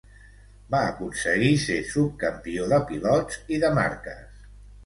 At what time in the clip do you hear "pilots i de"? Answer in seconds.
2.93-3.73